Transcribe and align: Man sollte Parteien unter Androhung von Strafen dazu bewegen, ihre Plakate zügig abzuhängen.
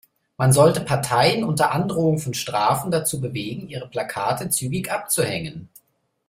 Man 0.35 0.51
sollte 0.51 0.81
Parteien 0.81 1.43
unter 1.43 1.71
Androhung 1.73 2.17
von 2.17 2.33
Strafen 2.33 2.89
dazu 2.89 3.21
bewegen, 3.21 3.69
ihre 3.69 3.87
Plakate 3.87 4.49
zügig 4.49 4.91
abzuhängen. 4.91 5.69